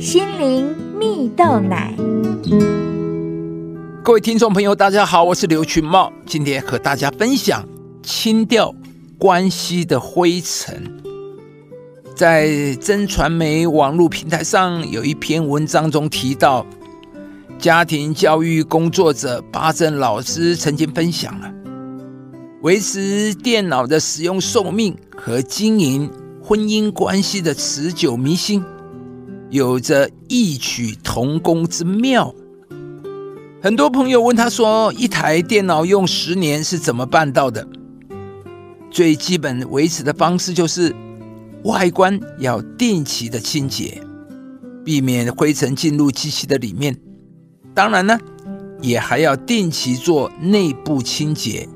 [0.00, 1.94] 心灵蜜豆奶。
[4.02, 7.62] 各位听众朋友，大家好，我是刘群茂，今天和大家分享
[8.02, 8.74] 清掉
[9.18, 10.90] 关系的灰尘。
[12.16, 16.64] 在真传媒网络平台上有一篇文章中提到，
[17.58, 21.52] 家庭教育工作者巴珍老师曾经分享了
[22.62, 26.10] 维持电脑的使用寿命和经营
[26.42, 28.64] 婚姻关系的持久迷信，
[29.50, 32.34] 有着异曲同工之妙。
[33.62, 37.66] 很多朋友问他说：“一台电脑用十年是怎么办到的？”
[38.90, 40.94] 最基本维持的方式就是
[41.64, 44.00] 外观要定期的清洁，
[44.84, 46.96] 避免灰尘进入机器的里面。
[47.74, 48.18] 当然呢，
[48.80, 51.68] 也还要定期做内部清洁，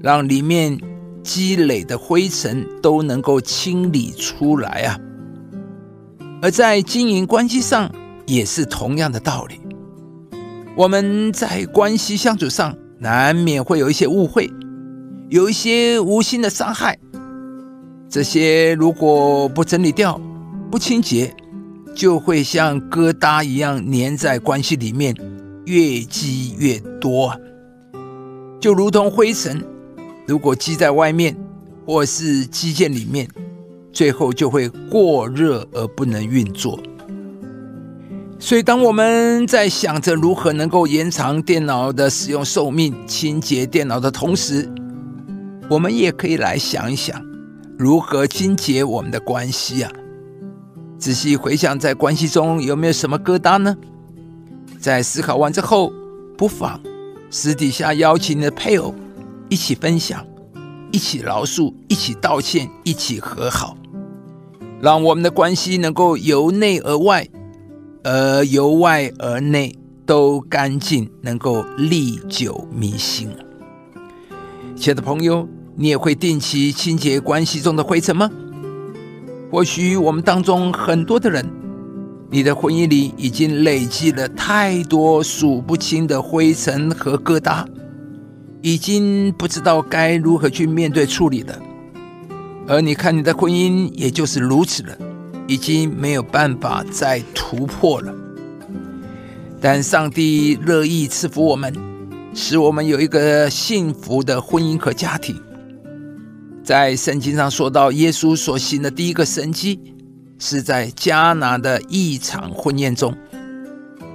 [0.00, 0.80] 让里面
[1.22, 4.98] 积累的灰尘都能够清理出来啊。
[6.42, 7.90] 而在经营关系上
[8.26, 9.60] 也是同样的道理。
[10.76, 14.50] 我们在关系相处上难免会有一些误会，
[15.28, 16.98] 有一些无心的伤害，
[18.08, 20.18] 这些如果不整理掉、
[20.70, 21.34] 不清洁，
[21.94, 25.14] 就会像疙瘩一样粘在关系里面，
[25.66, 27.38] 越积越多，
[28.60, 29.62] 就如同灰尘，
[30.26, 31.36] 如果积在外面
[31.84, 33.28] 或是机件里面，
[33.92, 36.78] 最后就会过热而不能运作。
[38.38, 44.66] 所以，当我们在想着如何能够延长电脑的使用寿命、清洁电脑的同时，
[45.68, 47.22] 我们也可以来想一想，
[47.78, 49.92] 如何清洁我们的关系啊？
[50.98, 53.76] 仔细回想，在关系中有没有什么疙瘩呢？
[54.78, 55.92] 在思考完之后，
[56.38, 56.80] 不妨
[57.30, 58.94] 私底下邀请你的配偶
[59.50, 60.26] 一起分享、
[60.90, 63.76] 一起饶恕、一起道歉、一起和好，
[64.80, 67.28] 让我们的关系能够由内而外。
[68.02, 73.28] 而由外而内都干净，能够历久弥新。
[74.74, 75.46] 亲爱的朋友，
[75.76, 78.30] 你也会定期清洁关系中的灰尘吗？
[79.52, 81.46] 或许我们当中很多的人，
[82.30, 87.66] 你的婚姻里已经累积了太多数不清的灰尘和疙瘩，
[88.62, 91.54] 已经不知道该如何去面对处理了。
[92.70, 94.96] 而你看，你的婚姻也就是如此了。
[95.48, 98.14] 已经没有办法再突破了，
[99.60, 101.74] 但上帝乐意赐福我们，
[102.32, 105.34] 使我们有一个幸福的婚姻和家庭。
[106.62, 109.80] 在圣经上说到，耶稣所行的第一个神迹，
[110.38, 113.12] 是在迦拿的一场婚宴中，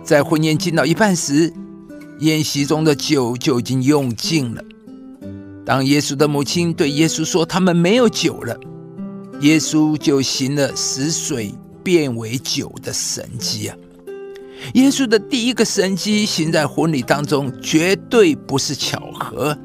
[0.02, 1.52] 在婚宴进到一半时，
[2.20, 4.64] 宴席中的酒就已经用尽了。
[5.66, 8.56] 当耶稣的母亲对耶稣说：“他们没有酒了。”
[9.42, 11.54] 耶稣就行了使水
[11.84, 13.76] 变为酒的神迹啊！
[14.76, 19.58] 耶稣的第一个神迹行在婚礼当中，绝对不是巧合，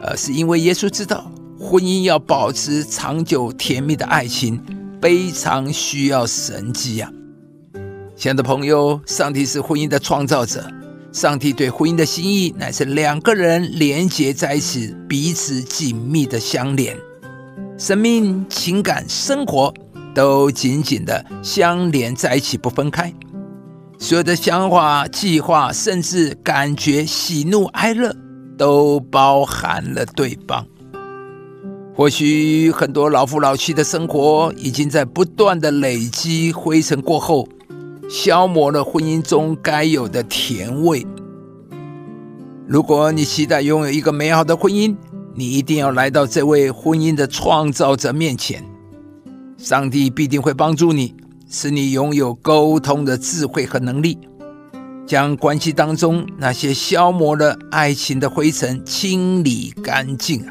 [0.00, 4.58] 而是因为耶稣知道婚姻要保持长久甜蜜的爱情，
[5.00, 7.10] 非常需要神迹啊！
[8.16, 10.64] 亲爱的朋友，上帝是婚姻的创造者，
[11.12, 16.96] 上帝对婚姻的心意乃是两个人连结在一起，彼此紧密的相连。
[17.76, 19.72] 生命、情感、生活
[20.14, 23.12] 都紧紧的相连在一起，不分开。
[23.98, 28.16] 所有的想法、计划，甚至感觉、喜怒哀乐，
[28.56, 30.66] 都包含了对方。
[31.94, 37.46] 或许很多老夫老妻的生活，已经在不断的累积灰尘过后，
[38.08, 41.06] 消磨了婚姻中该有的甜味。
[42.66, 44.94] 如果你期待拥有一个美好的婚姻，
[45.34, 48.64] 你一定要来到这位婚姻的创造者面前，
[49.56, 51.14] 上帝必定会帮助你，
[51.48, 54.18] 使你拥有沟通的智慧和能力，
[55.06, 60.44] 将关系当中那些消磨了爱情的灰尘清理干净！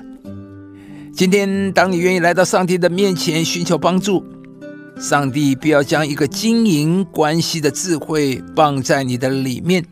[1.13, 4.23] 今天，当你愿意来到上帝的面前寻求帮助，
[5.01, 9.83] 上帝必要将一个经营关系的智慧放在你的里面，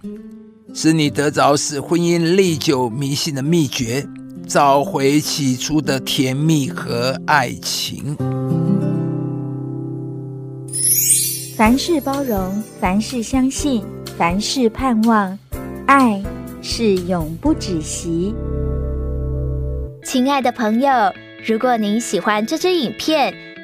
[0.72, 4.06] 使你得着使婚姻历久弥新的秘诀。
[4.48, 8.16] 找回起初的甜蜜和爱情。
[11.56, 13.84] 凡事包容，凡事相信，
[14.18, 15.38] 凡事盼望，
[15.86, 16.24] 爱
[16.64, 18.34] 是永不止息。
[20.04, 20.90] 亲爱的朋友，
[21.46, 23.32] 如果您喜欢这支影片，